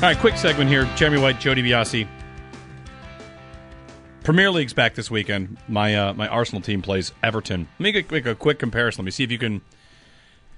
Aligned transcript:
All 0.00 0.02
right, 0.02 0.16
quick 0.18 0.36
segment 0.36 0.70
here. 0.70 0.84
Jeremy 0.94 1.20
White, 1.20 1.40
Jody 1.40 1.60
Biasi. 1.60 2.06
Premier 4.22 4.48
League's 4.48 4.72
back 4.72 4.94
this 4.94 5.10
weekend. 5.10 5.56
My 5.66 5.92
uh, 5.96 6.14
my 6.14 6.28
Arsenal 6.28 6.62
team 6.62 6.82
plays 6.82 7.10
Everton. 7.22 7.66
Let 7.80 7.94
me 7.94 8.04
make, 8.08 8.24
a 8.26 8.34
quick 8.36 8.60
comparison. 8.60 9.02
Let 9.02 9.06
me 9.06 9.10
see 9.10 9.24
if 9.24 9.32
you 9.32 9.38
can 9.38 9.56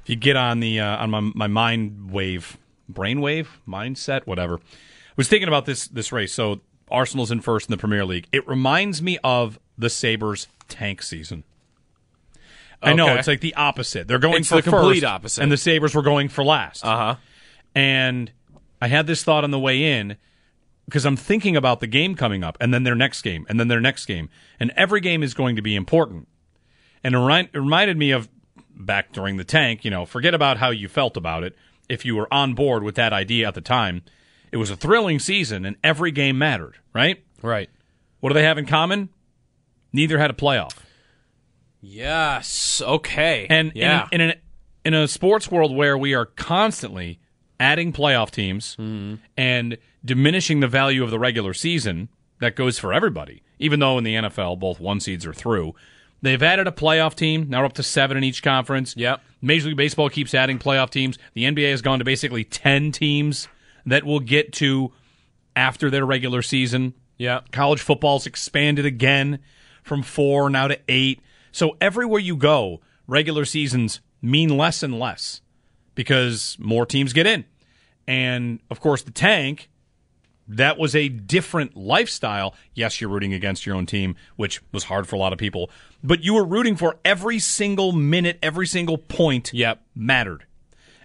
if 0.03 0.11
you 0.11 0.17
get 0.17 0.37
on 0.37 0.61
the 0.61 0.81
uh, 0.81 0.99
on 0.99 1.11
my 1.11 1.21
my 1.21 1.47
mind 1.47 2.11
wave, 2.11 2.59
brain 2.87 3.23
wave, 3.23 3.61
mindset, 3.67 4.27
whatever. 4.27 4.57
I 4.57 5.13
was 5.17 5.29
thinking 5.29 5.49
about 5.49 5.65
this 5.65 5.89
this 5.89 6.13
race. 6.13 6.35
So 6.35 6.61
Arsenal's 6.91 7.31
in 7.31 7.41
first 7.41 7.69
in 7.69 7.73
the 7.73 7.79
Premier 7.79 8.05
League. 8.05 8.27
It 8.33 8.47
reminds 8.47 9.01
me 9.01 9.19
of 9.25 9.59
the 9.79 9.89
Sabres 9.89 10.49
tank 10.69 11.01
season. 11.01 11.45
I 12.83 12.93
know 12.93 13.07
Okay. 13.09 13.19
it's 13.21 13.29
like 13.29 13.41
the 13.41 13.55
opposite. 13.55 14.07
They're 14.07 14.19
going 14.19 14.41
It's 14.41 14.49
for 14.51 14.57
the 14.57 14.63
complete 14.63 14.97
first, 15.01 15.05
opposite. 15.05 15.43
and 15.43 15.51
the 15.51 15.57
Sabres 15.57 15.95
were 15.95 16.03
going 16.03 16.29
for 16.29 16.45
last. 16.45 16.85
Uh 16.85 16.97
huh. 16.97 17.17
And 17.75 18.33
I 18.81 18.89
had 18.89 19.07
this 19.07 19.23
thought 19.23 19.45
on 19.45 19.51
the 19.51 19.59
way 19.59 19.99
in 19.99 20.17
because 20.87 21.05
I'm 21.05 21.17
thinking 21.17 21.57
about 21.57 21.81
the 21.81 21.87
game 21.87 22.15
coming 22.15 22.43
up 22.43 22.57
and 22.61 22.75
then 22.75 22.83
their 22.83 22.95
next 22.95 23.23
game 23.23 23.47
and 23.49 23.61
then 23.61 23.69
their 23.69 23.81
next 23.81 24.07
game. 24.07 24.29
And 24.59 24.73
every 24.77 25.01
game 25.01 25.23
is 25.23 25.35
going 25.35 25.57
to 25.57 25.63
be 25.63 25.77
important. 25.77 26.27
And 27.05 27.15
it, 27.15 27.19
remind, 27.19 27.49
it 27.53 27.59
reminded 27.59 27.97
me 27.97 28.11
of 28.11 28.29
back 28.75 29.13
during 29.13 29.37
the 29.37 29.45
tank, 29.45 29.85
you 29.85 29.91
know, 29.91 30.05
forget 30.05 30.35
about 30.35 30.57
how 30.57 30.71
you 30.71 30.89
felt 30.89 31.17
about 31.17 31.45
it. 31.45 31.57
If 31.89 32.05
you 32.05 32.17
were 32.17 32.33
on 32.33 32.55
board 32.55 32.83
with 32.83 32.95
that 32.97 33.13
idea 33.13 33.47
at 33.49 33.55
the 33.55 33.61
time, 33.61 34.03
it 34.53 34.57
was 34.57 34.71
a 34.71 34.77
thrilling 34.77 35.19
season 35.19 35.65
and 35.65 35.77
every 35.85 36.11
game 36.11 36.39
mattered, 36.39 36.77
right? 36.93 37.23
Right. 37.43 37.71
What 38.21 38.31
do 38.31 38.35
they 38.35 38.45
have 38.45 38.59
in 38.59 38.67
common? 38.67 39.11
Neither 39.93 40.19
had 40.19 40.31
a 40.31 40.35
playoff. 40.35 40.77
Yes. 41.81 42.83
Okay. 42.85 43.47
And 43.49 43.73
yeah. 43.75 44.09
in, 44.13 44.21
in, 44.21 44.31
a, 44.31 44.35
in 44.85 44.95
a 44.95 45.09
sports 45.09 45.51
world 45.51 45.75
where 45.75 45.97
we 45.97 46.15
are 46.15 46.27
constantly 46.27 47.21
adding 47.61 47.93
playoff 47.93 48.31
teams 48.31 48.77
and 49.37 49.79
diminishing 50.05 50.61
the 50.61 50.67
value 50.67 51.05
of 51.05 51.11
the 51.11 51.19
regular 51.19 51.55
season, 51.55 52.09
that 52.41 52.57
goes 52.57 52.79
for 52.79 52.93
everybody. 52.93 53.43
Even 53.59 53.79
though 53.79 53.99
in 53.99 54.05
the 54.05 54.15
NFL, 54.15 54.59
both 54.59 54.81
one 54.81 54.99
seeds 54.99 55.27
are 55.27 55.35
through, 55.35 55.75
they've 56.23 56.43
added 56.43 56.67
a 56.67 56.73
playoff 56.73 57.15
team. 57.15 57.49
Now 57.51 57.61
we're 57.61 57.67
up 57.67 57.75
to 57.75 57.83
seven 57.83 58.17
in 58.17 58.25
each 58.25 58.43
conference. 58.43 58.97
Yep. 58.97 59.21
Major 59.43 59.69
League 59.69 59.77
Baseball 59.77 60.09
keeps 60.09 60.35
adding 60.35 60.59
playoff 60.59 60.91
teams. 60.91 61.19
The 61.35 61.45
NBA 61.45 61.71
has 61.71 61.83
gone 61.83 61.99
to 61.99 62.05
basically 62.05 62.45
10 62.45 62.93
teams 62.93 63.47
that 63.87 64.05
will 64.05 64.21
get 64.21 64.53
to 64.55 64.93
after 65.55 65.91
their 65.91 66.07
regular 66.07 66.43
season. 66.43 66.95
yeah. 67.19 67.41
College 67.53 67.81
football's 67.83 68.27
expanded 68.27 68.87
again 68.87 69.41
from 69.83 70.03
four 70.03 70.49
now 70.49 70.69
to 70.69 70.79
eight. 70.89 71.21
So 71.53 71.77
everywhere 71.81 72.21
you 72.21 72.37
go, 72.37 72.81
regular 73.07 73.45
seasons 73.45 74.01
mean 74.23 74.57
less 74.57 74.83
and 74.83 74.99
less 74.99 75.41
because 76.01 76.57
more 76.59 76.87
teams 76.87 77.13
get 77.13 77.27
in. 77.27 77.45
And 78.09 78.61
of 78.71 78.81
course, 78.81 79.03
the 79.03 79.11
tank, 79.11 79.69
that 80.49 80.79
was 80.79 80.97
a 80.97 81.11
different 81.11 81.77
lifestyle. 81.77 82.55
Yes, 82.75 83.03
you're 83.03 83.11
rooting 83.11 83.35
against 83.35 83.67
your 83.67 83.77
own 83.77 83.85
team, 83.85 84.17
which 84.37 84.63
was 84.73 84.85
hard 84.85 85.07
for 85.07 85.17
a 85.17 85.19
lot 85.19 85.35
of 85.35 85.39
people, 85.39 85.69
but 86.03 86.25
you 86.25 86.33
were 86.33 86.45
rooting 86.47 86.75
for 86.75 86.97
every 87.05 87.39
single 87.39 87.93
minute, 87.93 88.39
every 88.43 88.67
single 88.67 88.97
point 88.97 89.51
Yep. 89.53 89.83
mattered. 89.95 90.47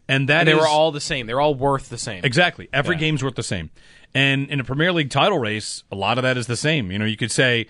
And 0.07 0.29
that 0.29 0.39
And 0.39 0.47
they 0.47 0.53
is- 0.53 0.59
were 0.59 0.67
all 0.67 0.93
the 0.93 1.01
same. 1.01 1.27
They're 1.27 1.41
all 1.41 1.55
worth 1.55 1.89
the 1.89 1.97
same. 1.97 2.23
Exactly. 2.23 2.69
Every 2.71 2.95
Yeah. 2.95 3.01
game's 3.01 3.21
worth 3.21 3.35
the 3.35 3.43
same. 3.43 3.69
And 4.13 4.49
in 4.49 4.61
a 4.61 4.63
Premier 4.63 4.93
League 4.93 5.09
title 5.09 5.39
race, 5.39 5.83
a 5.91 5.95
lot 5.97 6.17
of 6.17 6.21
that 6.23 6.37
is 6.37 6.47
the 6.47 6.55
same. 6.55 6.89
You 6.89 6.99
know, 6.99 7.05
you 7.05 7.17
could 7.17 7.31
say, 7.33 7.65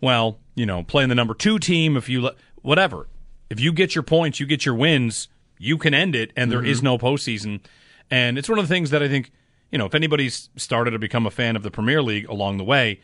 well, 0.00 0.38
you 0.54 0.64
know, 0.64 0.82
playing 0.84 1.10
the 1.10 1.14
number 1.14 1.34
two 1.34 1.58
team, 1.58 1.98
if 1.98 2.08
you, 2.08 2.22
le- 2.22 2.34
whatever. 2.62 3.08
If 3.50 3.60
you 3.60 3.74
get 3.74 3.94
your 3.94 4.02
points, 4.04 4.40
you 4.40 4.46
get 4.46 4.64
your 4.64 4.74
wins, 4.74 5.28
you 5.62 5.78
can 5.78 5.94
end 5.94 6.16
it, 6.16 6.32
and 6.36 6.50
there 6.50 6.64
is 6.64 6.78
mm-hmm. 6.78 6.86
no 6.86 6.98
postseason. 6.98 7.60
And 8.10 8.36
it's 8.36 8.48
one 8.48 8.58
of 8.58 8.68
the 8.68 8.74
things 8.74 8.90
that 8.90 9.02
I 9.02 9.08
think, 9.08 9.30
you 9.70 9.78
know, 9.78 9.86
if 9.86 9.94
anybody's 9.94 10.50
started 10.56 10.90
to 10.90 10.98
become 10.98 11.24
a 11.24 11.30
fan 11.30 11.54
of 11.54 11.62
the 11.62 11.70
Premier 11.70 12.02
League 12.02 12.28
along 12.28 12.58
the 12.58 12.64
way, 12.64 13.00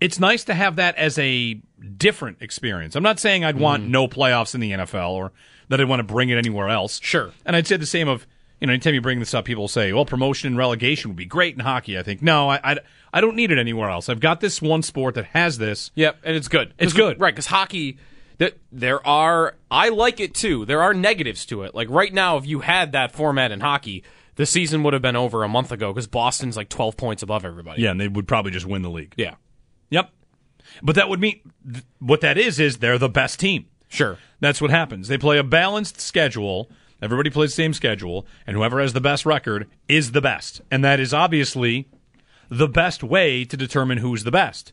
it's 0.00 0.20
nice 0.20 0.44
to 0.44 0.54
have 0.54 0.76
that 0.76 0.94
as 0.96 1.18
a 1.18 1.60
different 1.96 2.38
experience. 2.40 2.94
I'm 2.94 3.02
not 3.02 3.18
saying 3.18 3.44
I'd 3.44 3.58
want 3.58 3.82
mm-hmm. 3.82 3.92
no 3.92 4.06
playoffs 4.06 4.54
in 4.54 4.60
the 4.60 4.70
NFL 4.70 5.10
or 5.10 5.32
that 5.68 5.80
I'd 5.80 5.88
want 5.88 6.00
to 6.00 6.04
bring 6.04 6.28
it 6.28 6.38
anywhere 6.38 6.68
else. 6.68 7.00
Sure. 7.02 7.32
And 7.44 7.56
I'd 7.56 7.66
say 7.66 7.76
the 7.76 7.84
same 7.84 8.06
of, 8.06 8.26
you 8.60 8.68
know, 8.68 8.72
anytime 8.72 8.94
you 8.94 9.00
bring 9.00 9.18
this 9.18 9.34
up, 9.34 9.44
people 9.44 9.66
say, 9.66 9.92
well, 9.92 10.04
promotion 10.04 10.46
and 10.46 10.56
relegation 10.56 11.10
would 11.10 11.16
be 11.16 11.26
great 11.26 11.54
in 11.54 11.60
hockey. 11.60 11.98
I 11.98 12.04
think, 12.04 12.22
no, 12.22 12.48
I, 12.48 12.60
I, 12.62 12.78
I 13.12 13.20
don't 13.20 13.34
need 13.34 13.50
it 13.50 13.58
anywhere 13.58 13.90
else. 13.90 14.08
I've 14.08 14.20
got 14.20 14.40
this 14.40 14.62
one 14.62 14.82
sport 14.82 15.16
that 15.16 15.26
has 15.26 15.58
this. 15.58 15.90
Yep, 15.96 16.18
and 16.22 16.36
it's 16.36 16.48
good. 16.48 16.74
It's 16.78 16.92
good. 16.92 17.20
right? 17.20 17.34
Because 17.34 17.46
hockey, 17.46 17.98
th- 18.38 18.56
there 18.72 19.04
are. 19.06 19.54
I 19.70 19.88
like 19.90 20.20
it 20.20 20.34
too. 20.34 20.64
There 20.64 20.82
are 20.82 20.94
negatives 20.94 21.44
to 21.46 21.62
it. 21.62 21.74
Like 21.74 21.88
right 21.90 22.12
now, 22.12 22.36
if 22.36 22.46
you 22.46 22.60
had 22.60 22.92
that 22.92 23.12
format 23.12 23.50
in 23.52 23.60
hockey, 23.60 24.04
the 24.36 24.46
season 24.46 24.82
would 24.82 24.92
have 24.92 25.02
been 25.02 25.16
over 25.16 25.42
a 25.44 25.48
month 25.48 25.72
ago 25.72 25.92
because 25.92 26.06
Boston's 26.06 26.56
like 26.56 26.68
twelve 26.68 26.96
points 26.96 27.22
above 27.22 27.44
everybody. 27.44 27.82
Yeah, 27.82 27.90
and 27.90 28.00
they 28.00 28.08
would 28.08 28.28
probably 28.28 28.50
just 28.52 28.66
win 28.66 28.82
the 28.82 28.90
league. 28.90 29.14
Yeah. 29.16 29.34
Yep. 29.90 30.10
But 30.82 30.96
that 30.96 31.08
would 31.08 31.20
mean, 31.20 31.40
th- 31.70 31.84
what 31.98 32.20
that 32.20 32.36
is, 32.38 32.60
is 32.60 32.78
they're 32.78 32.98
the 32.98 33.08
best 33.08 33.40
team. 33.40 33.66
Sure. 33.88 34.18
That's 34.40 34.60
what 34.60 34.70
happens. 34.70 35.08
They 35.08 35.16
play 35.18 35.38
a 35.38 35.42
balanced 35.44 36.00
schedule. 36.00 36.70
Everybody 37.00 37.30
plays 37.30 37.50
the 37.50 37.62
same 37.62 37.72
schedule, 37.72 38.26
and 38.46 38.56
whoever 38.56 38.80
has 38.80 38.92
the 38.92 39.00
best 39.00 39.24
record 39.24 39.66
is 39.88 40.12
the 40.12 40.20
best. 40.20 40.60
And 40.70 40.84
that 40.84 41.00
is 41.00 41.14
obviously 41.14 41.88
the 42.50 42.68
best 42.68 43.02
way 43.02 43.44
to 43.44 43.56
determine 43.56 43.98
who's 43.98 44.24
the 44.24 44.30
best. 44.30 44.72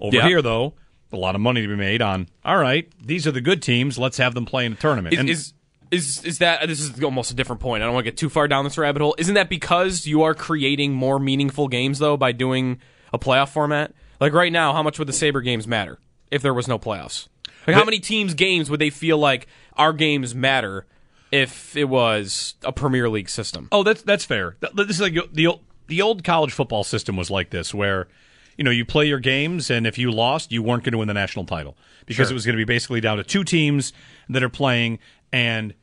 Over 0.00 0.16
Yeah. 0.16 0.26
here, 0.28 0.40
though, 0.42 0.74
a 1.14 1.18
lot 1.18 1.34
of 1.34 1.40
money 1.40 1.62
to 1.62 1.68
be 1.68 1.76
made 1.76 2.02
on. 2.02 2.28
All 2.44 2.58
right, 2.58 2.88
these 3.02 3.26
are 3.26 3.32
the 3.32 3.40
good 3.40 3.62
teams. 3.62 3.98
Let's 3.98 4.18
have 4.18 4.34
them 4.34 4.44
play 4.46 4.66
in 4.66 4.72
a 4.72 4.76
tournament. 4.76 5.14
Is, 5.14 5.20
And- 5.20 5.28
is 5.30 5.52
is 5.90 6.24
is 6.24 6.38
that 6.38 6.66
this 6.66 6.80
is 6.80 7.02
almost 7.02 7.30
a 7.30 7.34
different 7.34 7.60
point? 7.60 7.82
I 7.82 7.86
don't 7.86 7.94
want 7.94 8.04
to 8.04 8.10
get 8.10 8.18
too 8.18 8.28
far 8.28 8.48
down 8.48 8.64
this 8.64 8.76
rabbit 8.78 9.00
hole. 9.02 9.14
Isn't 9.18 9.34
that 9.34 9.48
because 9.48 10.06
you 10.06 10.22
are 10.22 10.34
creating 10.34 10.92
more 10.92 11.18
meaningful 11.18 11.68
games 11.68 11.98
though 11.98 12.16
by 12.16 12.32
doing 12.32 12.80
a 13.12 13.18
playoff 13.18 13.50
format? 13.50 13.92
Like 14.20 14.32
right 14.32 14.50
now, 14.52 14.72
how 14.72 14.82
much 14.82 14.98
would 14.98 15.06
the 15.08 15.12
Sabre 15.12 15.40
games 15.42 15.68
matter 15.68 15.98
if 16.30 16.42
there 16.42 16.54
was 16.54 16.66
no 16.66 16.78
playoffs? 16.78 17.28
Like 17.66 17.76
how 17.76 17.84
many 17.84 17.98
teams' 18.00 18.34
games 18.34 18.70
would 18.70 18.80
they 18.80 18.90
feel 18.90 19.18
like 19.18 19.46
our 19.76 19.92
games 19.92 20.34
matter 20.34 20.86
if 21.30 21.76
it 21.76 21.84
was 21.88 22.54
a 22.62 22.72
Premier 22.72 23.08
League 23.08 23.28
system? 23.28 23.68
Oh, 23.70 23.82
that's 23.82 24.02
that's 24.02 24.24
fair. 24.24 24.56
This 24.74 24.90
is 24.90 25.00
like 25.00 25.14
the 25.32 25.46
old, 25.46 25.60
the 25.86 26.02
old 26.02 26.24
college 26.24 26.52
football 26.52 26.82
system 26.84 27.16
was 27.16 27.30
like 27.30 27.50
this, 27.50 27.72
where 27.74 28.08
you 28.56 28.64
know 28.64 28.70
you 28.70 28.84
play 28.84 29.06
your 29.06 29.18
games, 29.20 29.70
and 29.70 29.86
if 29.86 29.98
you 29.98 30.10
lost, 30.10 30.52
you 30.52 30.62
weren't 30.62 30.84
going 30.84 30.92
to 30.92 30.98
win 30.98 31.08
the 31.08 31.14
national 31.14 31.44
title 31.44 31.76
because 32.06 32.26
Sure. 32.28 32.32
it 32.32 32.34
was 32.34 32.44
going 32.46 32.56
to 32.56 32.60
be 32.60 32.64
basically 32.64 33.00
down 33.00 33.16
to 33.16 33.24
two 33.24 33.44
teams 33.44 33.92
that 34.28 34.42
are 34.42 34.48
playing, 34.48 34.98
and 35.32 35.74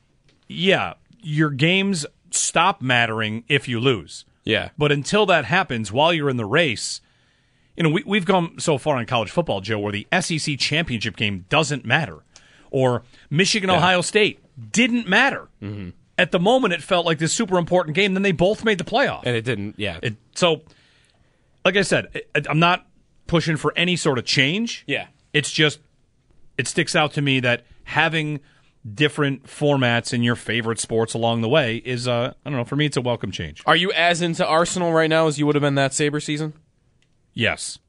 yeah, 0.48 0.94
your 1.22 1.50
games 1.50 2.06
stop 2.32 2.82
mattering 2.82 3.44
if 3.48 3.68
you 3.68 3.80
lose. 3.80 4.26
Yeah. 4.44 4.70
But 4.78 4.92
until 4.92 5.26
that 5.28 5.46
happens, 5.46 5.92
while 5.92 6.14
you're 6.14 6.30
in 6.30 6.38
the 6.38 6.46
race, 6.46 7.02
you 7.78 7.84
know, 7.84 7.90
we, 7.90 8.04
we've 8.06 8.26
gone 8.26 8.58
so 8.60 8.78
far 8.78 9.00
in 9.00 9.06
college 9.06 9.30
football, 9.30 9.62
Joe, 9.62 9.80
where 9.80 9.92
the 9.92 10.08
SEC 10.20 10.58
championship 10.58 11.16
game 11.16 11.46
doesn't 11.50 11.86
matter, 11.86 12.20
or 12.72 13.04
Michigan 13.30 13.70
Ohio 13.70 14.02
State 14.02 14.40
didn't 14.72 15.08
matter. 15.08 15.48
Mm-hmm. 15.62 15.90
At 16.18 16.32
the 16.32 16.40
moment, 16.40 16.74
it 16.74 16.84
felt 16.84 17.06
like 17.06 17.18
this 17.20 17.34
super 17.34 17.58
important 17.58 17.96
game. 17.96 18.14
Then 18.14 18.24
they 18.24 18.32
both 18.32 18.64
made 18.64 18.78
the 18.78 18.84
playoff. 18.84 19.24
And 19.26 19.36
it 19.36 19.44
didn't. 19.44 19.76
Yeah. 19.78 20.00
It, 20.04 20.16
so, 20.36 20.62
like 21.66 21.78
I 21.78 21.82
said, 21.82 22.22
I'm 22.50 22.60
not 22.60 22.86
pushing 23.28 23.58
for 23.58 23.74
any 23.76 23.96
sort 23.96 24.18
of 24.18 24.26
change. 24.26 24.84
Yeah. 24.88 25.08
It's 25.34 25.52
just 25.52 25.80
it 26.58 26.68
sticks 26.68 26.96
out 26.96 27.14
to 27.14 27.22
me 27.22 27.40
that 27.42 27.66
having 27.86 28.40
different 28.96 29.44
formats 29.46 30.12
in 30.14 30.24
your 30.24 30.36
favorite 30.36 30.80
sports 30.80 31.14
along 31.14 31.42
the 31.42 31.50
way 31.50 31.78
is 31.78 32.08
uh 32.08 32.34
I 32.46 32.50
don't 32.50 32.58
know, 32.58 32.66
for 32.66 32.76
me 32.76 32.86
it's 32.88 32.98
a 32.98 33.02
welcome 33.02 33.32
change. 33.32 33.62
are 33.66 33.76
you 33.76 33.92
as 33.94 34.22
into 34.22 34.46
Arsenal 34.46 34.92
right 34.92 35.10
now 35.10 35.28
as 35.28 35.38
you 35.40 35.46
would 35.46 35.56
have 35.56 35.62
been 35.62 35.76
that 35.76 35.94
Sabre 35.94 36.20
season? 36.20 36.54
Yes. 37.34 37.80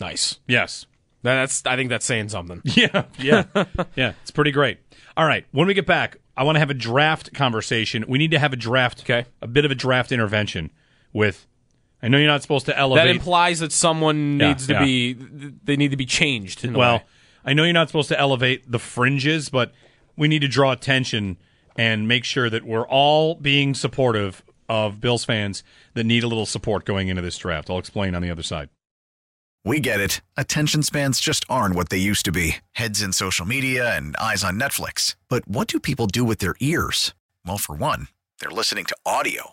Nice. 0.00 0.38
Yes. 0.46 0.86
That's. 1.22 1.62
I 1.66 1.76
think 1.76 1.88
that's 1.90 2.04
saying 2.04 2.28
something. 2.30 2.60
Yeah, 2.74 3.04
yeah, 3.18 3.44
yeah. 3.94 4.12
It's 4.22 4.32
pretty 4.32 4.50
great. 4.50 4.78
All 5.16 5.24
right, 5.26 5.46
when 5.52 5.66
we 5.68 5.74
get 5.74 5.86
back, 5.86 6.16
I 6.36 6.42
want 6.42 6.56
to 6.56 6.58
have 6.60 6.70
a 6.70 6.74
draft 6.74 7.32
conversation. 7.32 8.04
We 8.08 8.18
need 8.18 8.32
to 8.32 8.38
have 8.40 8.52
a 8.52 8.56
draft, 8.56 9.02
Okay. 9.02 9.26
a 9.40 9.46
bit 9.46 9.64
of 9.64 9.70
a 9.70 9.74
draft 9.76 10.10
intervention 10.10 10.70
with 11.12 11.46
I 12.02 12.08
know 12.08 12.18
you're 12.18 12.26
not 12.26 12.42
supposed 12.42 12.66
to 12.66 12.76
elevate. 12.76 13.04
That 13.06 13.10
implies 13.10 13.60
that 13.60 13.72
someone 13.72 14.40
Yeah, 14.40 14.48
needs 14.48 14.66
to 14.66 14.72
yeah. 14.74 14.84
be 14.84 15.12
they 15.64 15.76
need 15.76 15.92
to 15.92 15.96
be 15.96 16.06
changed. 16.06 16.64
In 16.64 16.74
well, 16.74 16.98
way. 16.98 17.04
I 17.44 17.52
know 17.52 17.64
you're 17.64 17.72
not 17.72 17.88
supposed 17.88 18.08
to 18.08 18.18
elevate 18.18 18.70
the 18.70 18.78
fringes, 18.78 19.48
but 19.50 19.72
we 20.16 20.28
need 20.28 20.40
to 20.40 20.48
draw 20.48 20.72
attention 20.72 21.38
and 21.76 22.06
make 22.06 22.24
sure 22.24 22.50
that 22.50 22.64
we're 22.64 22.86
all 22.86 23.34
being 23.36 23.74
supportive 23.74 24.42
of 24.68 25.00
Bills 25.00 25.24
fans 25.24 25.62
that 25.94 26.04
need 26.04 26.22
a 26.24 26.26
little 26.28 26.46
support 26.46 26.84
going 26.84 27.08
into 27.08 27.22
this 27.22 27.38
draft. 27.38 27.70
I'll 27.70 27.78
explain 27.78 28.14
on 28.14 28.22
the 28.22 28.30
other 28.30 28.42
side. 28.42 28.68
We 29.64 29.78
get 29.78 30.00
it. 30.00 30.20
Attention 30.36 30.82
spans 30.82 31.20
just 31.20 31.44
aren't 31.48 31.76
what 31.76 31.88
they 31.88 31.98
used 31.98 32.24
to 32.24 32.32
be 32.32 32.56
heads 32.72 33.00
in 33.00 33.12
social 33.12 33.46
media 33.46 33.96
and 33.96 34.16
eyes 34.16 34.42
on 34.42 34.58
Netflix. 34.58 35.14
But 35.28 35.46
what 35.46 35.68
do 35.68 35.78
people 35.78 36.06
do 36.08 36.24
with 36.24 36.40
their 36.40 36.56
ears? 36.58 37.14
Well, 37.46 37.58
for 37.58 37.74
one, 37.76 38.08
they're 38.40 38.50
listening 38.50 38.84
to 38.86 38.96
audio. 39.06 39.52